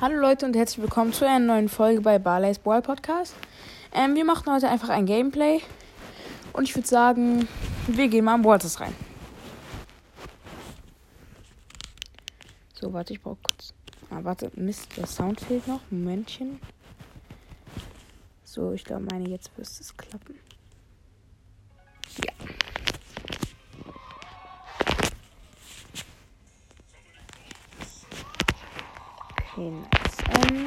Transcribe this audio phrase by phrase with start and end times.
[0.00, 3.34] Hallo Leute und herzlich willkommen zu einer neuen Folge bei Barley's Ball Podcast.
[3.92, 5.60] Ähm, wir machen heute einfach ein Gameplay
[6.54, 7.46] und ich würde sagen,
[7.86, 8.94] wir gehen mal in Waters rein.
[12.80, 13.74] So, warte, ich brauche kurz.
[14.08, 15.82] Ah, warte, Mist, der Sound fehlt noch.
[15.90, 16.60] Momentchen.
[18.42, 20.38] So, ich glaube, meine, jetzt müsste es klappen.
[29.60, 30.50] Okay, nice.
[30.50, 30.66] Ähm,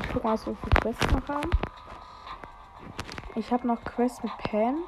[0.00, 1.50] ich gucke mal, was wir für Quests noch haben.
[3.36, 4.78] Ich habe noch Quests mit Pam.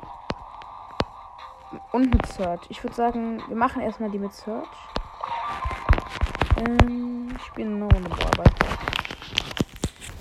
[1.92, 2.62] Und mit Search.
[2.70, 4.66] Ich würde sagen, wir machen erstmal die mit Search.
[6.56, 8.68] Ähm, ich spiele nur eine Bearbeitung.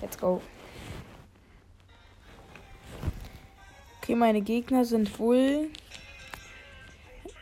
[0.01, 0.41] Let's go.
[4.01, 5.69] Okay, meine Gegner sind wohl.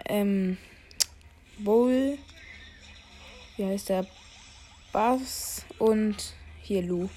[0.05, 0.59] Ähm.
[1.58, 2.19] Wohl.
[3.58, 4.05] Wie heißt der?
[4.91, 7.09] Bass und hier Lou.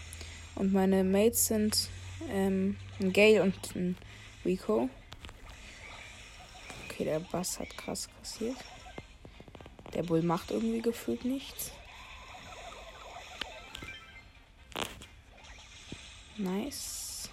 [0.55, 1.89] Und meine Mates sind
[2.30, 3.96] ähm, ein Gale und ein
[4.45, 4.88] Rico.
[6.85, 8.57] Okay, der Bass hat krass kassiert.
[9.95, 11.73] Der Bull macht irgendwie gefühlt nichts.
[16.37, 17.30] Nice.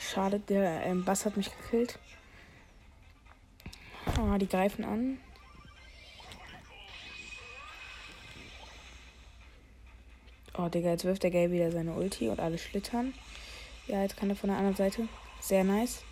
[0.00, 1.98] Schade, der ähm, Bass hat mich gekillt.
[4.20, 5.18] Ah, die greifen an.
[10.58, 13.14] Oh, Digga, jetzt wirft der Gay wieder seine Ulti und alle schlittern.
[13.86, 15.08] Ja, jetzt kann er von der anderen Seite.
[15.40, 16.02] Sehr nice.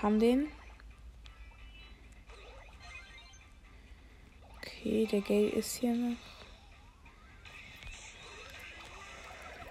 [0.00, 0.46] Haben den.
[4.58, 6.16] Okay, der Gay ist hier noch.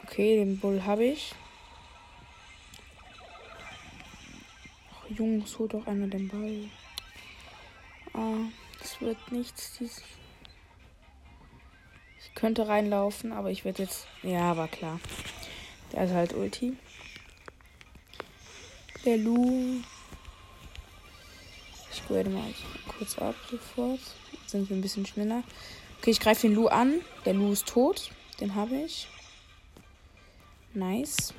[0.03, 1.33] Okay, den Bull habe ich.
[4.91, 6.69] Oh, Jungs, holt doch einmal den Ball.
[8.15, 8.37] Ah,
[8.79, 9.81] das wird nichts.
[9.81, 9.91] Ich
[12.33, 14.07] könnte reinlaufen, aber ich werde jetzt.
[14.23, 14.99] Ja, war klar.
[15.91, 16.77] Der ist halt Ulti.
[19.03, 19.81] Der Lu.
[21.91, 22.53] Ich grade mal
[22.97, 23.99] kurz ab sofort.
[24.31, 25.43] Jetzt sind wir ein bisschen schneller.
[25.99, 27.01] Okay, ich greife den Lu an.
[27.25, 28.11] Der Lu ist tot.
[28.39, 29.07] Den habe ich.
[30.73, 31.33] Nice.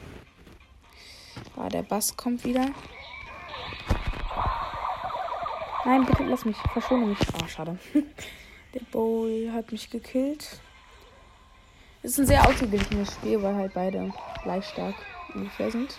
[1.56, 2.70] Ah, der Bass kommt wieder.
[5.86, 6.56] Nein, bitte lass mich.
[6.72, 7.18] Verschone mich.
[7.40, 7.78] Oh, schade.
[8.74, 10.60] Der Bowl hat mich gekillt.
[12.02, 14.96] Ist ein sehr ausgeglichenes Spiel, weil halt beide gleich stark
[15.32, 15.96] ungefähr sind.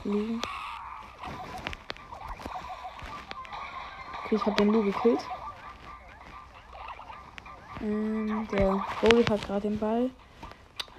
[0.00, 0.40] Fliegen.
[4.24, 5.20] Okay, ich habe den Lu gekillt.
[7.82, 8.70] Ähm, der
[9.02, 10.08] Bowl hat gerade den Ball.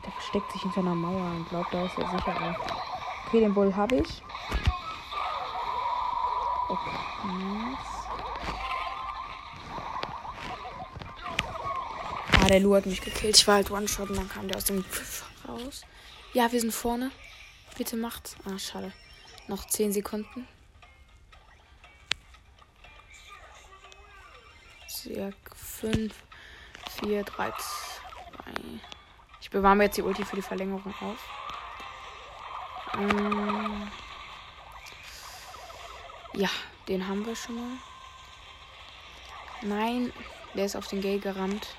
[0.06, 2.77] Der versteckt sich hinter einer Mauer und glaubt, da ist er sicher.
[3.28, 4.24] Okay, den Bull habe ich.
[6.70, 6.98] Okay.
[12.40, 13.36] Ah, der Lu hat mich gekillt.
[13.36, 15.82] Ich war halt One-Shot und dann kam der aus dem Pfiff raus.
[16.32, 17.12] Ja, wir sind vorne.
[17.78, 18.38] Bitte macht.
[18.46, 18.94] Ah, schade.
[19.48, 20.48] Noch 10 Sekunden.
[24.88, 26.14] Sehr 5,
[27.02, 27.54] 4, 3, 2.
[29.42, 31.30] Ich bewahre mir jetzt die Ulti für die Verlängerung auf.
[32.98, 33.92] Ähm
[36.34, 36.50] ja,
[36.88, 37.78] den haben wir schon mal.
[39.62, 40.14] Nein,
[40.54, 41.76] der ist auf den Gay gerannt.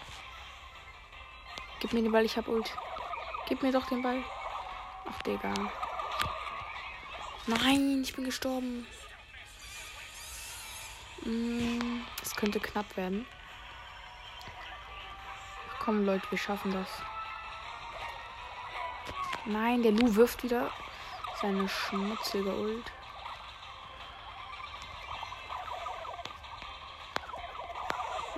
[1.81, 2.77] Gib mir den Ball, ich hab Ult.
[3.47, 4.23] Gib mir doch den Ball.
[5.09, 5.55] Ach, Digga.
[7.47, 8.87] Nein, ich bin gestorben.
[11.23, 13.27] Mm, es könnte knapp werden.
[15.79, 16.89] Komm, Leute, wir schaffen das.
[19.47, 20.71] Nein, der Lu wirft wieder
[21.41, 22.93] seine schmutzige Ult.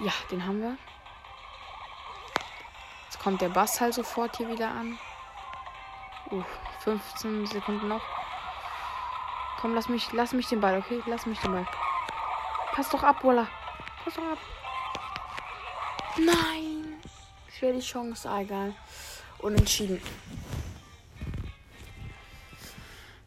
[0.00, 0.76] Ja, den haben wir.
[3.04, 4.98] Jetzt kommt der Bass halt sofort hier wieder an.
[6.30, 6.42] Uh,
[6.84, 8.02] 15 Sekunden noch.
[9.60, 11.02] Komm, lass mich, lass mich den Ball, okay?
[11.06, 11.66] Lass mich den Ball.
[12.72, 13.46] Pass doch ab, Wolla.
[14.04, 14.38] Pass doch ab.
[16.16, 17.02] Nein.
[17.52, 18.74] Ich wäre die Chance, ah, egal.
[19.38, 20.00] Unentschieden.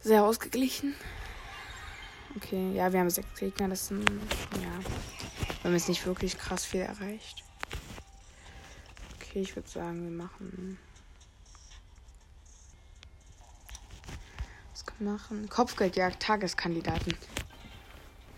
[0.04, 0.96] Sehr ausgeglichen.
[2.36, 3.70] Okay, ja, wir haben sechs Gegner.
[3.70, 4.80] Das sind, ja.
[5.62, 7.42] Wir haben jetzt nicht wirklich krass viel erreicht.
[9.16, 10.78] Okay, ich würde sagen, wir machen.
[14.74, 15.50] Was kann man machen?
[15.50, 17.16] Kopfgeldjagd, Tageskandidaten.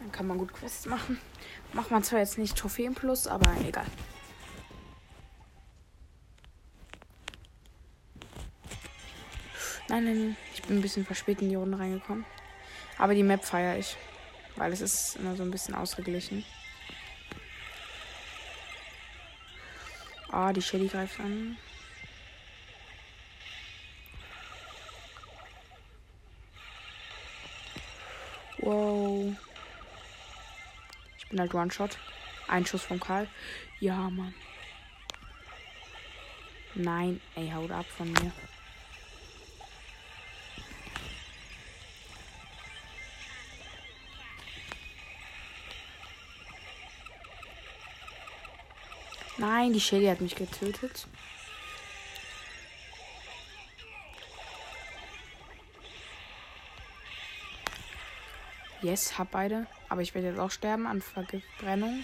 [0.01, 1.19] Dann kann man gut Quests machen.
[1.73, 3.87] Macht man zwar jetzt nicht Trophäen plus, aber egal.
[9.95, 12.25] Nein, nein, ich bin ein bisschen verspätet in die Runde reingekommen.
[12.97, 13.95] Aber die Map feiere ich.
[14.57, 16.43] weil es ist immer so ein bisschen ausgeglichen.
[20.29, 21.57] Ah, die Shelly greift an.
[28.57, 29.33] Wow.
[31.19, 31.97] Ich bin halt One-Shot.
[32.49, 33.29] Ein Schuss von Karl.
[33.79, 34.33] Ja, Mann.
[36.73, 38.33] Nein, ey, haut ab von mir.
[49.47, 51.05] Nein, die Shelly hat mich getötet.
[58.81, 59.67] Yes, hab beide.
[59.87, 62.03] Aber ich werde jetzt auch sterben an Verbrennung.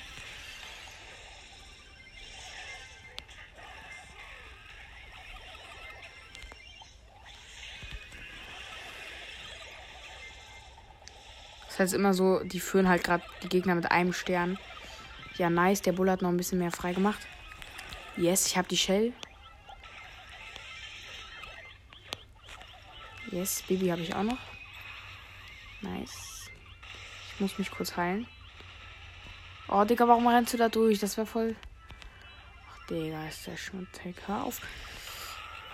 [11.69, 14.59] Das heißt immer so, die führen halt gerade die Gegner mit einem Stern.
[15.41, 15.81] Ja, nice.
[15.81, 17.25] Der Bull hat noch ein bisschen mehr frei gemacht.
[18.15, 19.11] Yes, ich habe die Shell.
[23.31, 24.37] Yes, Baby habe ich auch noch.
[25.81, 26.51] Nice.
[27.33, 28.27] Ich muss mich kurz heilen.
[29.67, 30.99] Oh, Digga, warum rennst du da durch?
[30.99, 31.55] Das wäre voll.
[32.69, 34.17] Ach, Digga, ist der schmutzig.
[34.27, 34.61] Hör auf.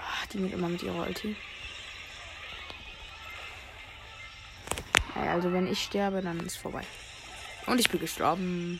[0.01, 1.35] Ach, die mit immer mit ihrer Ulti.
[5.13, 6.85] Also, wenn ich sterbe, dann ist vorbei.
[7.65, 8.79] Und ich bin gestorben.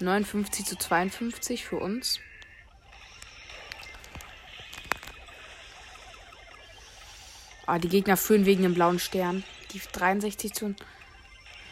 [0.00, 2.20] 59 zu 52 für uns.
[7.66, 9.42] Ah, die Gegner führen wegen dem blauen Stern.
[9.72, 10.74] Die 63 zu.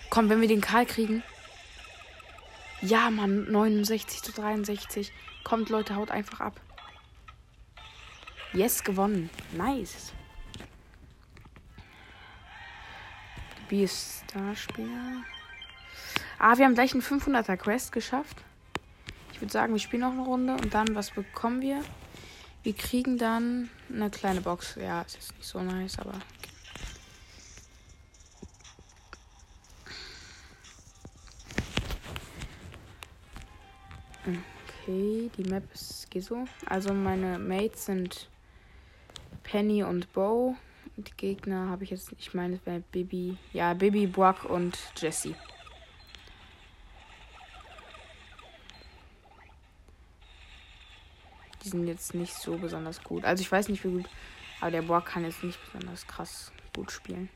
[0.08, 1.22] Komm, wenn wir den Karl kriegen.
[2.80, 5.12] Ja, Mann, 69 zu 63.
[5.44, 6.60] Kommt, Leute, haut einfach ab.
[8.52, 9.30] Yes, gewonnen.
[9.52, 10.12] Nice.
[13.68, 15.24] B ist Starspieler.
[16.44, 18.42] Ah, wir haben gleich einen 500er Quest geschafft.
[19.32, 21.80] Ich würde sagen, wir spielen noch eine Runde und dann, was bekommen wir?
[22.64, 24.74] Wir kriegen dann eine kleine Box.
[24.74, 26.14] Ja, ist jetzt nicht so nice, aber.
[34.26, 36.44] Okay, die Map ist so.
[36.66, 38.28] Also meine Mates sind
[39.44, 40.56] Penny und Bo.
[40.96, 43.36] Die Gegner habe ich jetzt, ich meine, es wäre Bibi.
[43.52, 45.36] Ja, Bibi, Brock und Jesse.
[51.72, 53.24] Sind jetzt nicht so besonders gut.
[53.24, 54.08] Also ich weiß nicht, wie gut.
[54.60, 57.28] Aber der Boar kann jetzt nicht besonders krass gut spielen.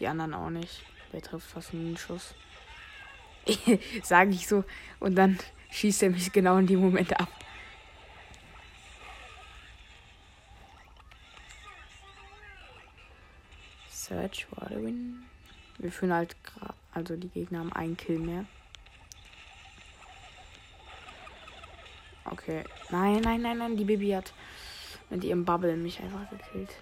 [0.00, 0.82] Die anderen auch nicht.
[1.12, 2.34] Der trifft fast nie einen Schuss.
[4.02, 4.64] Sage ich so.
[4.98, 5.38] Und dann
[5.70, 7.28] schießt er mich genau in die Momente ab.
[13.88, 15.24] Search Waterwin.
[15.78, 16.74] Wir führen halt gerade.
[16.92, 18.44] Also die Gegner haben einen Kill mehr.
[22.42, 22.64] Okay.
[22.90, 23.76] Nein, nein, nein, nein.
[23.76, 24.32] Die Baby hat
[25.10, 26.74] mit ihrem Bubble mich einfach gekillt.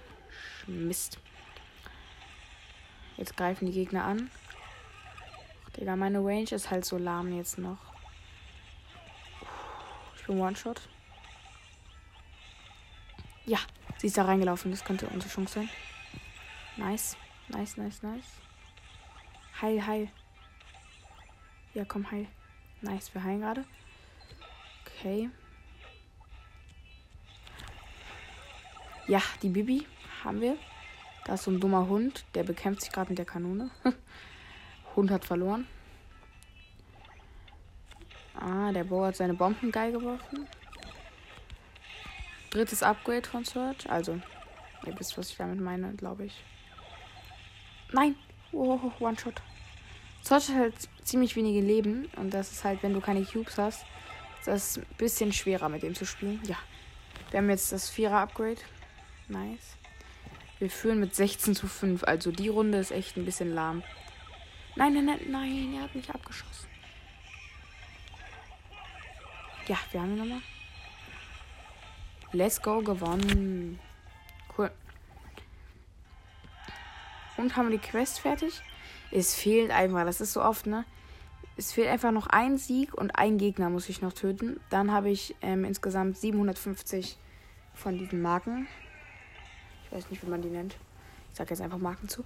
[0.66, 1.18] Mist.
[3.16, 4.30] Jetzt greifen die Gegner an.
[5.66, 7.78] Ach, Digga, meine Range ist halt so lahm jetzt noch.
[10.16, 10.80] Ich bin One-Shot.
[13.44, 13.58] Ja,
[13.98, 14.70] sie ist da reingelaufen.
[14.70, 15.70] Das könnte unsere Chance sein.
[16.76, 17.16] Nice.
[17.48, 18.24] Nice, nice, nice.
[19.60, 20.08] Heil, heil.
[21.74, 22.26] Ja, komm, heil.
[22.80, 23.64] Nice, wir heilen gerade.
[24.86, 25.30] Okay.
[29.10, 29.84] Ja, die Bibi
[30.22, 30.56] haben wir.
[31.24, 33.68] Da ist so ein dummer Hund, der bekämpft sich gerade mit der Kanone.
[34.94, 35.66] Hund hat verloren.
[38.36, 40.46] Ah, der Bo hat seine Bomben geil geworfen.
[42.50, 43.90] Drittes Upgrade von Search.
[43.90, 44.20] Also,
[44.86, 46.44] ihr wisst, was ich damit meine, glaube ich.
[47.90, 48.14] Nein!
[48.52, 49.42] Oh, One-Shot.
[50.22, 52.08] Search hat halt ziemlich wenige Leben.
[52.14, 53.84] Und das ist halt, wenn du keine Cubes hast,
[54.44, 56.40] das ist ein bisschen schwerer mit dem zu spielen.
[56.44, 56.58] Ja.
[57.32, 58.60] Wir haben jetzt das Vierer-Upgrade.
[59.30, 59.76] Nice.
[60.58, 62.04] Wir führen mit 16 zu 5.
[62.04, 63.82] Also die Runde ist echt ein bisschen lahm.
[64.76, 66.68] Nein, nein, nein, nein, er hat mich abgeschossen.
[69.66, 70.42] Ja, wir haben ihn nochmal.
[72.32, 73.78] Let's go, gewonnen.
[74.56, 74.70] Cool.
[77.36, 78.60] Und haben wir die Quest fertig?
[79.10, 80.84] Es fehlt einfach, das ist so oft, ne?
[81.56, 84.60] Es fehlt einfach noch ein Sieg und ein Gegner muss ich noch töten.
[84.70, 87.16] Dann habe ich ähm, insgesamt 750
[87.74, 88.68] von diesen Marken.
[89.90, 90.76] Ich weiß nicht, wie man die nennt.
[91.32, 92.24] Ich sage jetzt einfach Marken zu.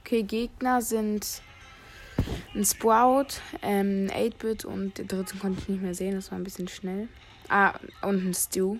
[0.00, 1.42] Okay, Gegner sind
[2.54, 6.44] ein Sprout, ähm, 8-Bit und den dritten konnte ich nicht mehr sehen, das war ein
[6.44, 7.08] bisschen schnell.
[7.48, 8.78] Ah, und ein Stew.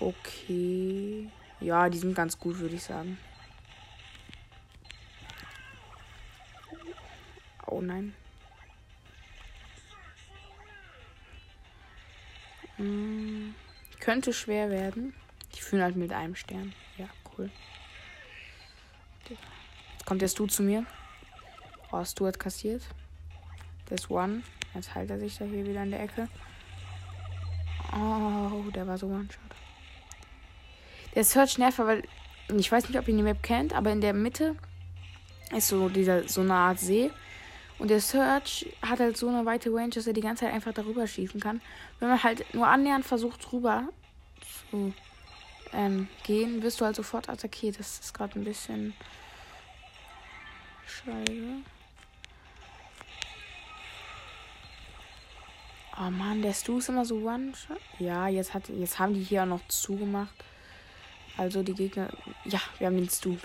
[0.00, 1.28] Okay.
[1.60, 3.18] Ja, die sind ganz gut, würde ich sagen.
[7.66, 8.14] Oh nein.
[14.06, 15.14] Könnte schwer werden.
[15.56, 16.72] Die führen halt mit einem Stern.
[16.96, 17.50] Ja, cool.
[19.28, 20.86] Jetzt kommt der Stu zu mir.
[21.90, 22.82] Oh, Stu hat kassiert.
[23.86, 24.44] Das One.
[24.74, 26.28] Jetzt heilt er sich da hier wieder in der Ecke.
[27.92, 29.40] Oh, der war so One-Shot.
[31.16, 32.04] Der Search nervt, weil
[32.56, 34.54] ich weiß nicht, ob ihr die Map kennt, aber in der Mitte
[35.50, 37.10] ist so dieser so eine Art See.
[37.78, 40.72] Und der Search hat halt so eine weite Range, dass er die ganze Zeit einfach
[40.72, 41.60] darüber schießen kann.
[42.00, 43.88] Wenn man halt nur annähernd versucht, rüber
[44.70, 44.94] zu
[45.72, 47.78] ähm, gehen, wirst du halt sofort attackiert.
[47.78, 48.94] Das ist gerade ein bisschen
[50.86, 51.42] scheiße.
[55.98, 57.78] Oh Mann, der Stu ist immer so one -shot.
[57.98, 60.34] Ja, jetzt, hat, jetzt haben die hier auch noch zugemacht.
[61.38, 62.08] Also die Gegner.
[62.44, 63.36] Ja, wir haben den Stu.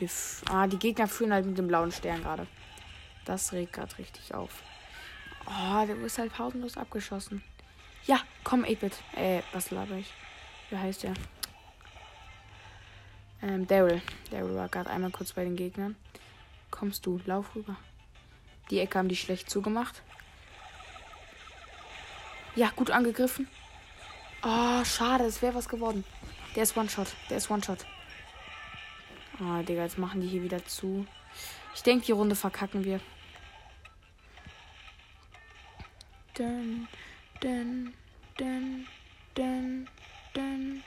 [0.49, 2.47] Ah, die Gegner führen halt mit dem blauen Stern gerade.
[3.25, 4.63] Das regt gerade richtig auf.
[5.45, 7.43] Oh, der ist halt pausenlos abgeschossen.
[8.05, 8.93] Ja, komm, 8-Bit.
[9.15, 10.11] Äh, was laber ich?
[10.69, 11.13] Wie heißt der?
[13.41, 14.01] Ähm, Daryl.
[14.29, 15.95] Daryl war gerade einmal kurz bei den Gegnern.
[16.69, 17.75] Kommst du, lauf rüber.
[18.69, 20.01] Die Ecke haben die schlecht zugemacht.
[22.55, 23.47] Ja, gut angegriffen.
[24.43, 26.03] Oh, schade, es wäre was geworden.
[26.55, 27.07] Der ist One-Shot.
[27.29, 27.85] Der ist One-Shot.
[29.39, 31.05] Oh, Digga, jetzt machen die hier wieder zu.
[31.73, 32.99] Ich denke, die Runde verkacken wir.
[36.33, 36.87] Dun,
[37.39, 37.93] dun,
[38.37, 38.87] dun,
[39.35, 39.87] dun,
[40.33, 40.83] dun.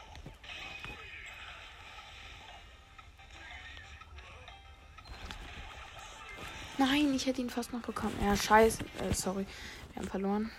[6.77, 8.17] Nein, ich hätte ihn fast noch bekommen.
[8.23, 8.85] Ja, scheiße.
[8.99, 9.47] Äh, sorry.
[9.93, 10.51] Wir haben verloren.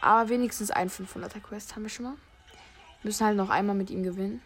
[0.00, 2.14] Aber wenigstens ein 500er Quest haben wir schon mal.
[3.02, 4.40] Wir müssen halt noch einmal mit ihm gewinnen.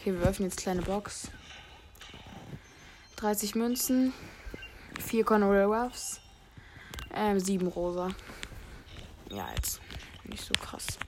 [0.00, 1.30] Okay, wir öffnen jetzt kleine Box.
[3.22, 4.12] 30 Münzen.
[4.98, 6.20] 4 Conor Ruffs.
[7.14, 8.10] Ähm, 7 Rosa.
[9.30, 9.80] Ja, jetzt
[10.24, 10.98] nicht so krass.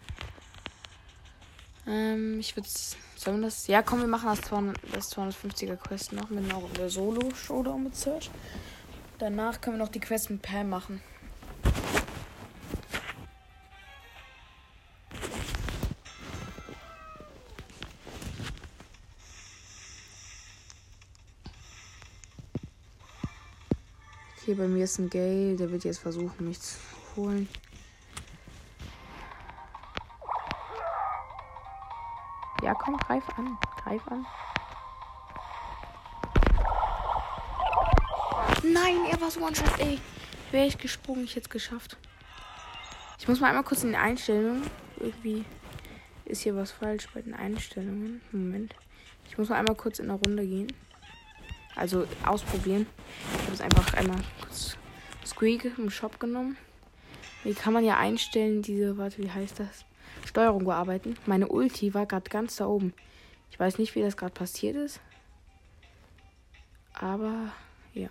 [1.88, 2.68] Ähm, ich würde
[3.16, 3.66] Sollen wir das?
[3.66, 8.30] Ja, komm, wir machen das, 200, das 250er Quest noch mit einer Solo-Showdown mit Search.
[9.18, 11.00] Danach können wir noch die Quest mit Pam machen.
[24.55, 26.79] Okay, bei mir ist ein Gale, der wird jetzt versuchen, mich zu
[27.17, 27.49] holen.
[32.63, 33.59] Ja, komm, greif an.
[33.83, 34.25] Greif an.
[38.63, 39.99] Nein, er war so One-Shot, ey.
[40.53, 41.97] Wäre ich gesprungen, ich hätte es geschafft.
[43.19, 44.63] Ich muss mal einmal kurz in den Einstellungen.
[45.01, 45.45] Irgendwie
[46.27, 48.21] ist hier was falsch bei den Einstellungen.
[48.31, 48.77] Moment.
[49.29, 50.73] Ich muss mal einmal kurz in eine Runde gehen.
[51.76, 52.87] Also ausprobieren.
[53.33, 54.76] Ich habe es einfach einmal kurz
[55.25, 56.57] Squeak im Shop genommen.
[57.43, 59.85] Wie kann man ja einstellen, diese, warte, wie heißt das?
[60.25, 61.16] Steuerung bearbeiten.
[61.26, 62.95] Meine Ulti war gerade ganz da oben.
[63.50, 65.00] Ich weiß nicht, wie das gerade passiert ist.
[66.95, 67.52] Aber
[67.93, 68.09] ja.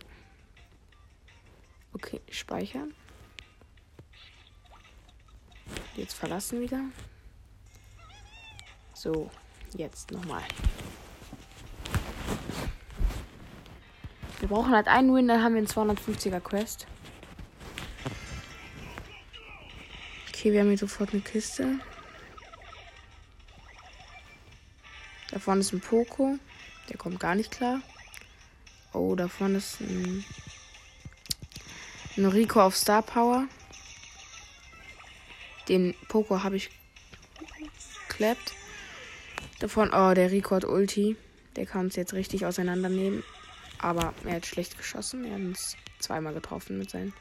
[1.94, 2.94] Okay, speichern.
[5.96, 6.82] Jetzt verlassen wieder.
[8.94, 9.30] So,
[9.76, 10.44] jetzt nochmal.
[14.44, 16.86] Wir brauchen halt einen Win, dann haben wir einen 250er Quest.
[20.28, 21.80] Okay, wir haben hier sofort eine Kiste.
[25.32, 26.38] Da vorne ist ein Poco.
[26.90, 27.80] Der kommt gar nicht klar.
[28.92, 30.26] Oh, da vorne ist ein,
[32.18, 33.48] ein Rico auf Star Power.
[35.70, 36.70] Den Poco habe ich
[38.10, 38.52] klappt.
[39.62, 41.16] Davon, oh, der Rico hat Ulti.
[41.56, 43.24] Der kann uns jetzt richtig auseinandernehmen.
[43.84, 45.26] Aber er hat schlecht geschossen.
[45.26, 47.14] Er hat uns zweimal getroffen mit seinen.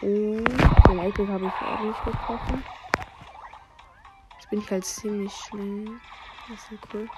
[0.00, 0.44] Und
[0.88, 2.64] den Epic habe ich auch nicht getroffen.
[4.34, 5.88] Jetzt bin ich halt ziemlich schnell.
[6.48, 7.08] Das ist cool.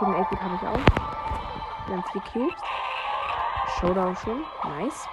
[0.00, 1.88] Den Epic habe ich auch.
[1.88, 2.60] Haben vier Cubes.
[3.78, 4.44] Showdown schon.
[4.64, 5.08] Nice.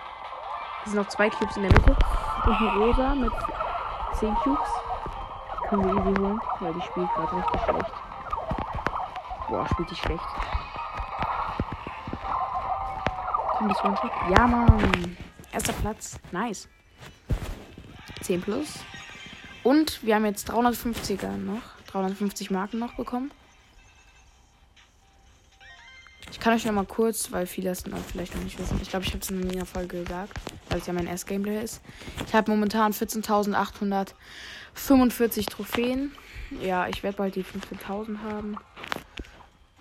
[0.85, 1.95] Es sind noch zwei Cubes in der Mitte.
[2.45, 3.33] Und ein Rosa mit
[4.13, 4.69] zehn Cubes.
[5.67, 7.93] Können wir easy holen, weil die spielt gerade richtig schlecht.
[9.49, 10.48] Boah, spielt die schlecht.
[13.59, 14.11] Kommt das One-Shot?
[14.29, 15.17] Ja, Mann.
[15.51, 16.17] Erster Platz.
[16.31, 16.69] Nice.
[18.21, 18.75] 10 plus.
[19.63, 21.61] Und wir haben jetzt 350er noch.
[21.87, 23.31] 350 Marken noch bekommen.
[26.31, 28.79] Ich kann euch noch mal kurz, weil viele es vielleicht noch nicht wissen.
[28.81, 30.39] Ich glaube, ich habe es in einer Folge gesagt,
[30.69, 31.81] weil es ja mein erstes Gameplay ist.
[32.25, 34.13] Ich habe momentan 14.800
[34.73, 36.13] 45 Trophäen.
[36.61, 38.55] Ja, ich werde bald die 15.000 haben.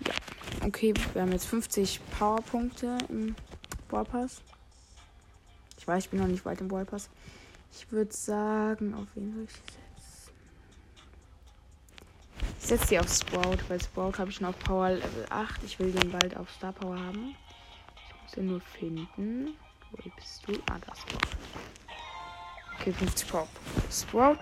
[0.05, 0.13] Ja.
[0.67, 3.35] Okay, wir haben jetzt 50 Powerpunkte im
[3.89, 4.41] Ballpass.
[5.77, 7.09] Ich weiß, ich bin noch nicht weit im Ballpass.
[7.71, 9.79] Ich würde sagen, auf wen soll ich setzen?
[12.59, 15.63] Ich setze sie auf Sprout, weil Sprout habe ich schon auf Power Level 8.
[15.63, 17.35] Ich will den bald auf Star Power haben.
[17.95, 19.55] Ich muss den nur finden.
[19.91, 20.53] Wo bist du?
[20.69, 21.37] Ah, da Sprout.
[22.79, 23.47] Okay, 50 Power.
[23.91, 24.37] Sprout.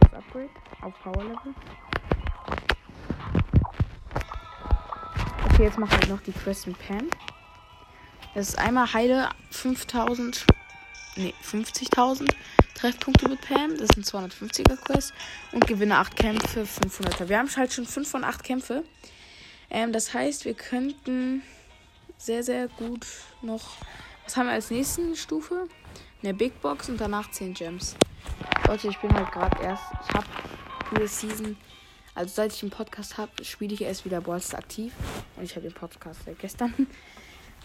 [0.00, 0.50] Das Upgrade
[0.82, 1.54] auf Power Level.
[5.46, 7.08] Okay, jetzt machen wir noch die Quest mit Pam.
[8.34, 10.46] Das ist einmal heile 5000,
[11.16, 12.34] nee, 50.000
[12.74, 13.76] Treffpunkte mit Pam.
[13.76, 15.12] Das ist ein 250er Quest.
[15.52, 17.28] Und gewinne 8 Kämpfe, 500er.
[17.28, 18.84] Wir haben halt schon 5 von 8 Kämpfe.
[19.70, 21.42] Ähm, das heißt, wir könnten
[22.16, 23.06] sehr, sehr gut
[23.42, 23.76] noch.
[24.24, 25.68] Was haben wir als nächste Stufe?
[26.22, 27.96] Eine Big Box und danach 10 Gems.
[28.66, 29.82] Leute, ich bin halt gerade erst.
[30.08, 30.26] Ich habe
[30.92, 31.56] diese Season.
[32.14, 34.92] Also seit ich den Podcast habe, spiele ich erst wieder Ballster aktiv.
[35.36, 36.72] Und ich habe den Podcast seit gestern.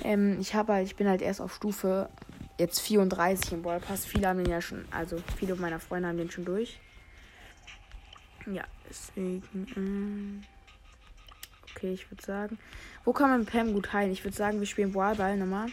[0.03, 2.09] Ähm, ich habe halt, ich bin halt erst auf Stufe
[2.57, 4.05] jetzt 34 im Ballpass.
[4.05, 6.79] Viele haben den ja schon, also viele meiner Freunde haben den schon durch.
[8.45, 9.43] Ja, deswegen.
[9.75, 10.43] Ähm,
[11.71, 12.57] okay, ich würde sagen.
[13.03, 14.11] Wo kann man Pam gut heilen?
[14.11, 15.67] Ich würde sagen, wir spielen Ballball nochmal.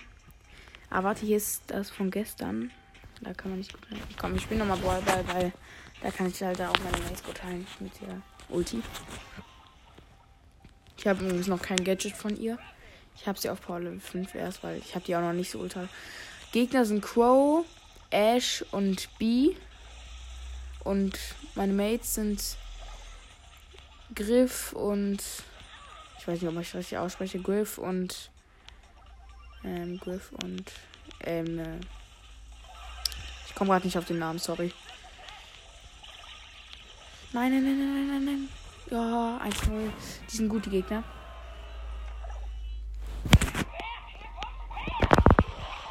[0.91, 2.71] Ah, warte, hier ist das von gestern.
[3.21, 4.03] Da kann man nicht gut heilen.
[4.19, 5.53] Komm, wir spielen nochmal Ballball, weil
[6.03, 8.83] da kann ich halt auch meine Mates gut heilen mit der Ulti.
[10.97, 12.59] Ich habe übrigens noch kein Gadget von ihr.
[13.17, 15.51] Ich habe sie auf Power Level 5 erst, weil ich habe die auch noch nicht
[15.51, 15.89] so ultra.
[16.53, 17.65] Gegner sind Crow,
[18.11, 19.55] Ash und B.
[20.85, 21.19] Und
[21.55, 22.57] meine Mates sind
[24.15, 25.23] Griff und
[26.19, 27.41] ich weiß nicht, ob ich das richtig ausspreche.
[27.41, 28.31] Griff und
[29.65, 30.65] ähm, Griff und
[31.21, 31.81] ähm, äh,
[33.49, 34.73] ich komme gerade nicht auf den Namen, sorry.
[37.33, 38.49] Nein, nein, nein, nein, nein, nein.
[38.91, 39.91] Ja, 1-0.
[40.31, 41.03] Die sind gute Gegner.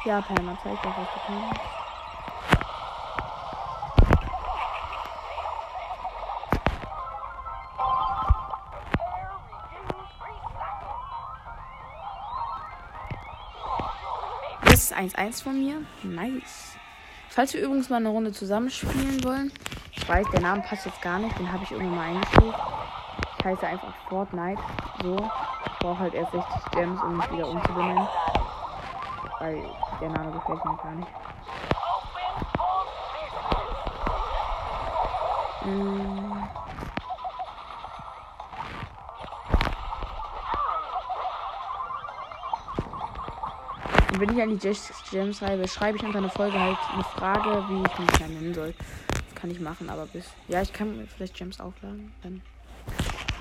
[0.04, 1.60] Ja, Palmer, zeig doch, was du kannst.
[14.64, 15.82] Das ist 1-1 von mir.
[16.02, 16.76] Nice.
[17.30, 19.52] Falls wir übrigens mal eine Runde zusammenspielen wollen.
[19.92, 21.38] Ich weiß, der Name passt jetzt gar nicht.
[21.38, 22.54] Den habe ich irgendwann mal eingestellt.
[23.38, 24.60] Ich heiße einfach Fortnite.
[25.02, 25.16] So.
[25.16, 28.06] Ich brauche halt erst 60 Gems, um mich wieder umzubenennen.
[29.44, 29.62] Weil
[30.00, 31.08] der Name gefällt mir gar nicht.
[35.66, 36.32] Mm.
[44.12, 47.68] Und wenn ich an die Gems schreibe, schreibe ich unter einer Folge halt eine Frage,
[47.68, 48.72] wie ich mich dann nennen soll.
[49.08, 50.24] Das kann ich machen, aber bis.
[50.48, 52.14] Ja, ich kann vielleicht Gems aufladen.
[52.22, 52.40] Dann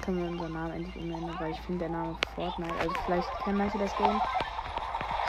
[0.04, 2.76] können wir unseren Namen endlich umnennen, weil ich finde der Name Fortnite.
[2.82, 4.20] Also vielleicht kennen manche das Game.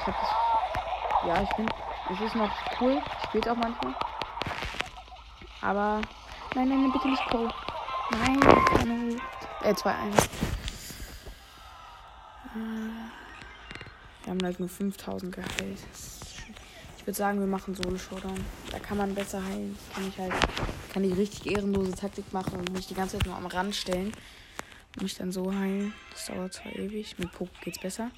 [0.01, 0.34] Ich habe das
[1.27, 1.73] ja, ich finde,
[2.13, 3.01] es ist noch cool.
[3.29, 3.95] Spielt auch manchmal.
[5.61, 6.01] Aber.
[6.55, 7.49] Nein, nein, bitte nicht Pro.
[8.11, 8.39] Nein,
[8.87, 9.21] nein.
[9.63, 10.29] Äh, 2-1.
[14.23, 15.79] Wir haben halt nur 5000 geheilt.
[16.97, 18.45] Ich würde sagen, wir machen Solo-Showdown.
[18.71, 19.77] Da kann man besser heilen.
[19.93, 20.33] Kann ich halt.
[20.93, 24.13] Kann ich richtig ehrenlose Taktik machen und mich die ganze Zeit nur am Rand stellen.
[24.95, 25.93] Und mich dann so heilen.
[26.13, 27.19] Das dauert zwar ewig.
[27.19, 28.11] Mit Poke geht's besser.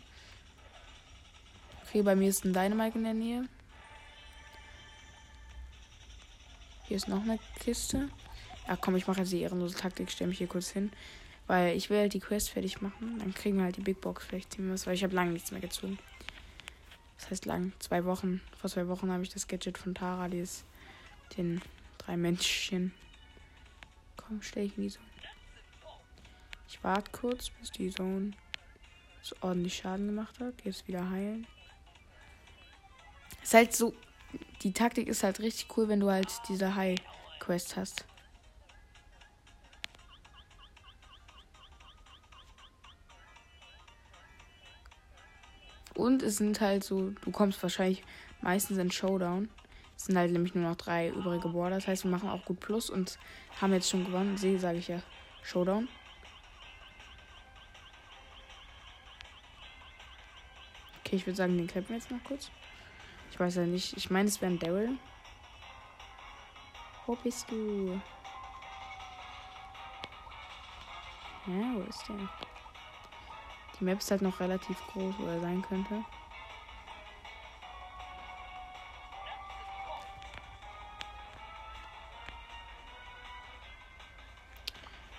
[1.96, 3.48] Okay, bei mir ist ein Dynamite in der Nähe.
[6.82, 8.10] Hier ist noch eine Kiste.
[8.68, 10.10] Ja, komm, ich mache jetzt die ehrenlose Taktik.
[10.10, 10.92] Stelle mich hier kurz hin.
[11.46, 13.18] Weil ich will halt die Quest fertig machen.
[13.18, 14.26] Dann kriegen wir halt die Big Box.
[14.26, 15.98] Vielleicht ziehen wir was, weil ich habe lange nichts mehr gezogen.
[17.16, 17.72] Das heißt lang.
[17.78, 18.42] Zwei Wochen.
[18.60, 20.66] Vor zwei Wochen habe ich das Gadget von Tara, die ist
[21.38, 21.62] den
[21.96, 22.92] drei Männchen.
[24.18, 25.06] Komm, stell ich in die Zone.
[26.68, 28.32] Ich warte kurz, bis die Zone
[29.22, 30.62] so ordentlich Schaden gemacht hat.
[30.62, 31.46] Jetzt wieder heilen.
[33.46, 33.94] Ist halt so.
[34.62, 38.04] Die Taktik ist halt richtig cool, wenn du halt diese High-Quest hast.
[45.94, 48.02] Und es sind halt so, du kommst wahrscheinlich
[48.40, 49.48] meistens in Showdown.
[49.96, 51.76] Es sind halt nämlich nur noch drei übrige Border.
[51.76, 53.16] Das heißt, wir machen auch gut Plus und
[53.60, 54.36] haben jetzt schon gewonnen.
[54.36, 55.00] See, sage ich ja.
[55.44, 55.86] Showdown.
[61.04, 62.50] Okay, ich würde sagen, den klappen wir jetzt noch kurz.
[63.36, 63.94] Ich weiß ja nicht.
[63.98, 64.96] Ich meine, es wäre ein Daryl.
[67.04, 68.00] Wo bist du?
[71.46, 72.16] Ja, wo ist der?
[73.78, 76.02] Die Map ist halt noch relativ groß, wo er sein könnte.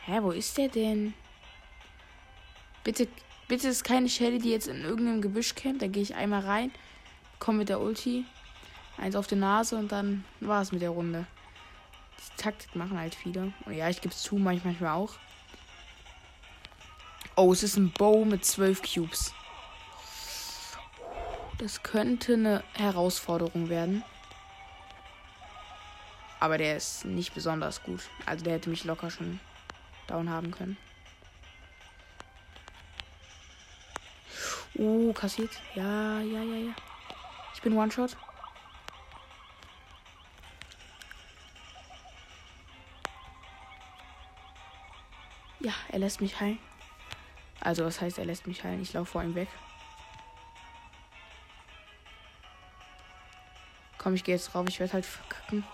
[0.05, 1.13] Hä, wo ist der denn?
[2.83, 3.07] Bitte,
[3.47, 5.83] bitte ist keine Shelly, die jetzt in irgendeinem Gebüsch campt.
[5.83, 6.71] Da gehe ich einmal rein,
[7.39, 8.25] komme mit der Ulti,
[8.97, 11.25] eins auf die Nase und dann war es mit der Runde.
[12.19, 13.53] Die Taktik machen halt viele.
[13.65, 15.13] Und ja, ich gebe es zu, manchmal auch.
[17.35, 19.33] Oh, es ist ein Bow mit 12 Cubes.
[21.59, 24.03] Das könnte eine Herausforderung werden.
[26.39, 28.01] Aber der ist nicht besonders gut.
[28.25, 29.39] Also der hätte mich locker schon
[30.07, 30.77] down haben können.
[34.75, 35.51] Uh, kassiert.
[35.73, 36.73] Ja, ja, ja, ja.
[37.57, 38.15] Ich bin One-Shot.
[45.59, 46.59] Ja, er lässt mich heilen.
[47.59, 48.83] Also, was heißt, er lässt mich heilen?
[48.83, 49.47] Ich laufe vor ihm weg.
[53.97, 54.67] Komm, ich gehe jetzt drauf.
[54.69, 55.65] Ich werde halt verkacken.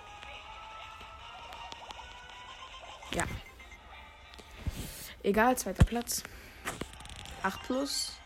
[3.13, 3.25] Ja.
[5.21, 6.23] Egal, zweiter Platz.
[7.43, 8.22] 8 plus.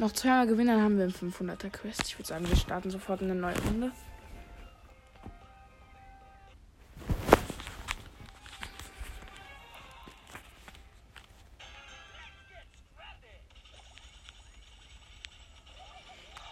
[0.00, 2.04] Noch zweimal gewinnen, dann haben wir einen 500er Quest.
[2.06, 3.92] Ich würde sagen, wir starten sofort eine neue Runde.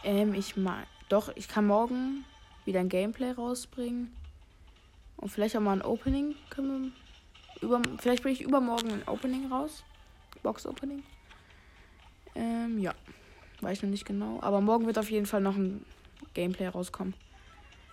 [0.05, 0.85] Ähm, ich mal.
[1.09, 2.27] Doch, ich kann morgen
[2.67, 4.15] wieder ein Gameplay rausbringen.
[5.17, 6.35] Und vielleicht auch mal ein Opening.
[6.51, 6.93] Können
[7.63, 9.85] wir über, vielleicht bringe ich übermorgen ein Opening raus.
[10.43, 11.03] Box Opening.
[12.35, 12.93] Ähm, ja.
[13.61, 14.39] Weiß noch nicht genau.
[14.41, 15.85] Aber morgen wird auf jeden Fall noch ein
[16.35, 17.15] Gameplay rauskommen.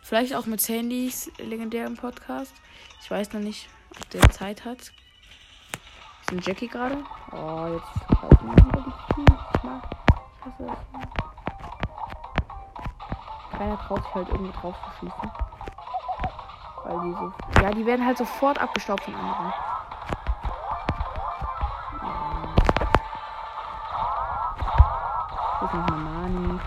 [0.03, 2.53] Vielleicht auch mit Sandys legendären Podcast.
[3.01, 3.67] Ich weiß noch nicht,
[3.99, 4.79] ob der Zeit hat.
[4.79, 7.03] Ist ein Jackie gerade?
[7.31, 9.25] Oh, jetzt halten wir wieder die Tür.
[10.37, 10.77] Ich hasse das.
[13.57, 15.31] Keiner traut sich halt irgendwie drauf zu schießen.
[16.83, 17.33] Weil die so.
[17.63, 19.53] Ja, die werden halt sofort abgestaubt von anderen.
[25.71, 26.59] Hier ist noch eine Nani.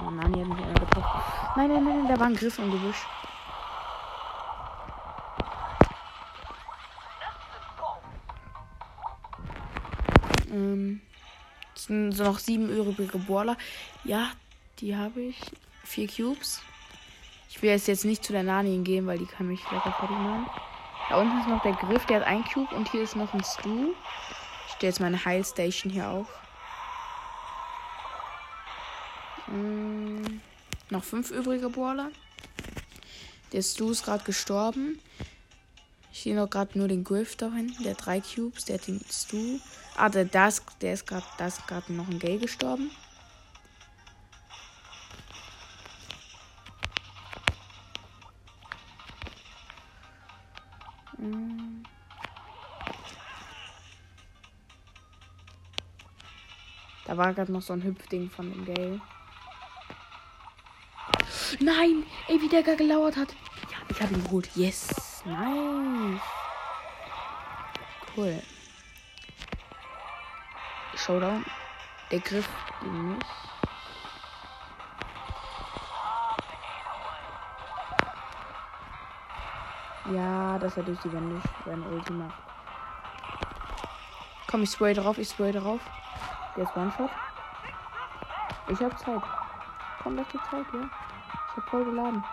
[0.00, 1.22] Oh, Nani hat mich einer getroffen.
[1.54, 3.06] Nein, nein, nein, da war ein Griff im Gebüsch.
[10.50, 11.00] Ähm,
[11.76, 13.56] es sind so noch sieben übrige Boiler.
[14.02, 14.30] Ja,
[14.80, 15.40] die habe ich.
[15.84, 16.62] Vier Cubes.
[17.48, 20.16] Ich will jetzt, jetzt nicht zu der Nani gehen, weil die kann mich lecker fertig
[20.16, 20.50] machen.
[21.08, 23.44] Da unten ist noch der Griff, der hat ein Cube und hier ist noch ein
[23.44, 23.94] Stu.
[24.84, 26.26] Stelle jetzt meine Heilstation hier auf.
[29.46, 30.42] Hm,
[30.90, 32.10] noch fünf übrige Brawler.
[33.52, 35.00] Der Stu ist gerade gestorben.
[36.12, 37.82] Ich sehe noch gerade nur den Griff da hinten.
[37.82, 38.66] Der drei Cubes.
[38.66, 39.58] Der hat den Stu.
[39.96, 42.90] Ah, der, ist, der ist gerade, da ist gerade noch ein Gay gestorben.
[57.04, 59.00] Da war gerade noch so ein Hüpfding von dem Gale.
[61.60, 62.04] Nein!
[62.28, 63.34] Ey, wie der gar gelauert hat.
[63.70, 64.48] Ja, ich habe ihn geholt.
[64.54, 65.22] Yes.
[65.24, 66.20] Nice.
[68.16, 68.42] Cool.
[70.96, 71.44] Showdown.
[72.10, 72.48] Der Griff
[72.80, 73.24] gegen mich.
[80.12, 82.38] Ja, dass er durch die Wände seine Ulti macht.
[84.46, 85.80] Komm, ich spray drauf, ich spray drauf.
[86.56, 87.10] Der ist One-Shot.
[88.70, 89.22] Ich hab Zeit.
[90.02, 90.90] Komm, lass die Zeit, ja.
[91.50, 92.24] Ich hab voll geladen.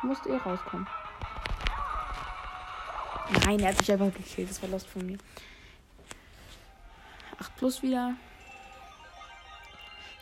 [0.00, 0.86] Du musst eh rauskommen.
[3.44, 4.50] Nein, er hat sich einfach gekillt.
[4.50, 5.18] Das war Lost von mir.
[7.40, 8.14] 8 plus wieder.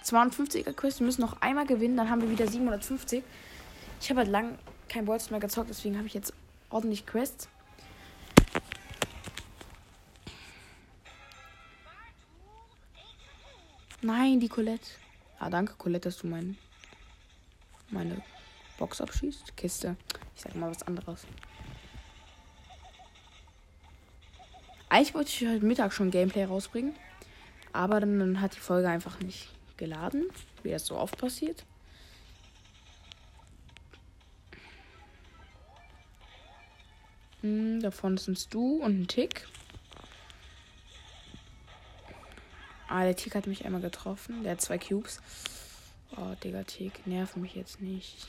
[0.05, 1.01] 52er Quest.
[1.01, 1.97] Wir müssen noch einmal gewinnen.
[1.97, 3.23] Dann haben wir wieder 750.
[4.01, 4.59] Ich habe halt lang
[4.89, 5.71] kein Bolz mehr gezockt.
[5.71, 6.33] Deswegen habe ich jetzt
[6.71, 7.49] ordentlich Quests.
[14.07, 14.87] Nein, die Colette.
[15.40, 16.57] Ah, danke, Colette, dass du mein,
[17.90, 18.23] meine
[18.79, 19.57] Box abschießt.
[19.57, 19.97] Kiste.
[20.37, 21.27] Ich sag mal was anderes.
[24.88, 26.95] Eigentlich wollte ich heute Mittag schon Gameplay rausbringen.
[27.73, 30.29] Aber dann, dann hat die Folge einfach nicht geladen,
[30.62, 31.64] wie das so oft passiert.
[37.40, 39.49] Hm, davon sind du und ein Tick.
[42.88, 44.42] Ah, der Tick hat mich einmal getroffen.
[44.42, 45.20] Der hat zwei Cubes.
[46.16, 48.29] Oh, Digga, Tick, nerv mich jetzt nicht.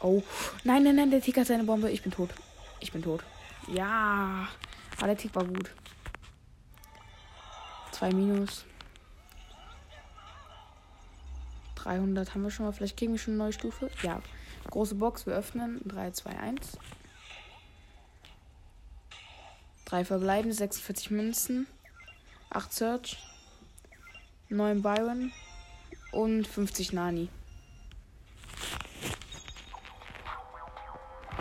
[0.00, 0.22] Oh.
[0.64, 1.90] Nein, nein, nein, der Tick hat seine Bombe.
[1.90, 2.30] Ich bin tot.
[2.80, 3.24] Ich bin tot.
[3.68, 4.48] Ja.
[4.96, 5.70] Aber der Tick war gut.
[7.92, 8.64] Zwei Minus.
[11.76, 12.72] 300 haben wir schon mal.
[12.72, 13.90] Vielleicht kriegen wir schon eine neue Stufe.
[14.02, 14.20] Ja.
[14.70, 15.80] Große Box, wir öffnen.
[15.84, 16.78] 3, 2, 1.
[19.88, 21.66] Drei verbleibende, 46 Münzen.
[22.50, 23.16] 8 Search.
[24.50, 25.32] 9 Byron.
[26.12, 27.30] Und 50 Nani.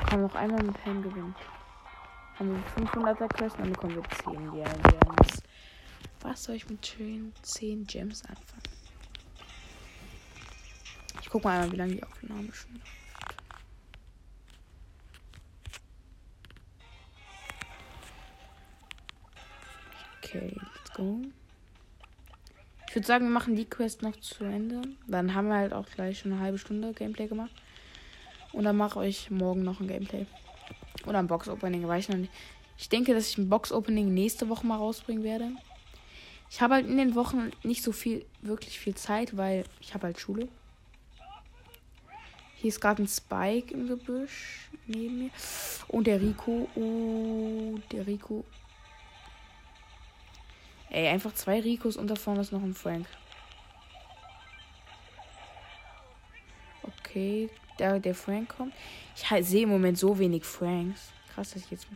[0.09, 1.35] Kann noch einmal mit Helm gewinnen.
[2.39, 5.43] Haben wir 500er Quest, dann bekommen wir 10 Gems.
[6.21, 8.63] Was soll ich mit schönen 10 Gems anfangen?
[11.21, 13.06] Ich guck mal einmal, wie lange die Aufnahme schon läuft.
[20.37, 21.19] Okay, let's go.
[22.87, 24.81] Ich würde sagen, wir machen die Quest noch zu Ende.
[25.07, 27.51] Dann haben wir halt auch gleich schon eine halbe Stunde Gameplay gemacht.
[28.53, 30.25] Und dann mache ich morgen noch ein Gameplay.
[31.05, 32.31] Oder ein Box-Opening, weiß ich noch nicht.
[32.77, 35.51] Ich denke, dass ich ein Box-Opening nächste Woche mal rausbringen werde.
[36.49, 40.07] Ich habe halt in den Wochen nicht so viel, wirklich viel Zeit, weil ich habe
[40.07, 40.47] halt Schule.
[42.55, 45.29] Hier ist gerade ein Spike im Gebüsch neben mir.
[45.87, 46.69] Und der Rico.
[46.75, 48.45] Oh, der Rico.
[50.89, 53.07] Ey, einfach zwei Ricos und da vorne ist noch ein Frank.
[56.83, 58.73] Okay, der, der Frank kommt.
[59.15, 61.11] Ich sehe im Moment so wenig Franks.
[61.33, 61.87] Krass, dass ich jetzt.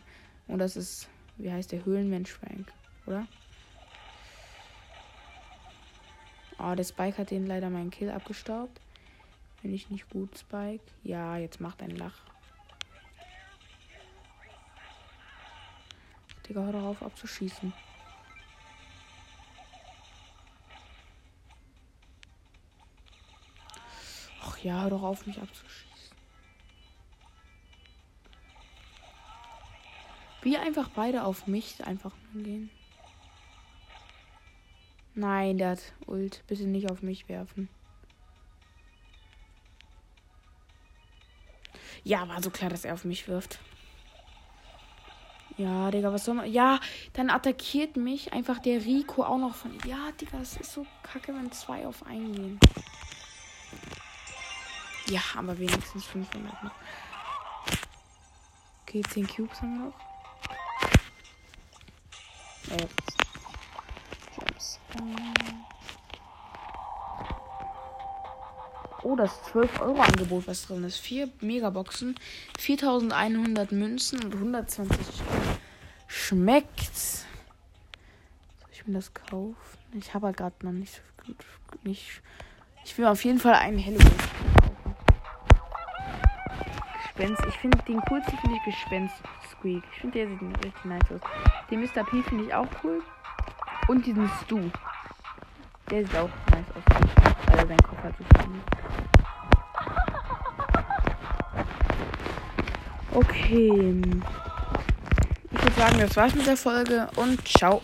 [0.46, 2.72] Und das ist, wie heißt der Höhlenmensch Frank,
[3.06, 3.26] oder?
[6.58, 8.80] Oh, der Spike hat den leider meinen Kill abgestaubt.
[9.60, 10.84] Finde ich nicht gut, Spike.
[11.02, 12.20] Ja, jetzt macht ein Lach.
[16.48, 17.72] Digga, hör doch auf abzuschießen.
[24.62, 26.16] Ja, hör doch auf, mich abzuschießen.
[30.42, 32.70] Wie einfach beide auf mich einfach gehen.
[35.14, 36.42] Nein, der hat Ult.
[36.46, 37.68] Bitte nicht auf mich werfen.
[42.02, 43.60] Ja, war so klar, dass er auf mich wirft.
[45.56, 46.50] Ja, Digga, was soll man.
[46.50, 46.80] Ja,
[47.12, 49.78] dann attackiert mich einfach der Rico auch noch von.
[49.86, 52.60] Ja, Digga, es ist so kacke, wenn zwei auf einen gehen.
[55.12, 56.70] Ja, aber wenigstens 500 noch.
[58.82, 59.94] Okay, 10 Cubes haben wir noch.
[69.02, 70.96] Oh, das 12-Euro-Angebot, was drin ist.
[70.96, 72.18] Vier Megaboxen,
[72.58, 74.98] 4100 Münzen und 120
[76.06, 77.26] Schmeckt's.
[78.60, 79.56] Soll ich mir das kaufen?
[79.92, 81.36] Ich habe halt gerade noch nicht so gut.
[81.84, 82.22] Ich
[82.96, 84.51] will auf jeden Fall einen Halloween.
[87.22, 87.46] Gespenst.
[87.46, 89.14] Ich finde den coolsten finde ich Gespenst
[89.50, 89.84] Squeak.
[89.92, 91.20] Ich finde der sieht richtig nice aus.
[91.70, 92.04] Den Mr.
[92.04, 93.00] P finde ich auch cool.
[93.86, 94.58] Und diesen Stu.
[95.90, 96.82] Der sieht auch nice aus.
[97.46, 98.24] Weil er seinen Kopf hat so
[103.18, 104.02] Okay.
[105.50, 107.82] Ich würde sagen, das war's mit der Folge und ciao.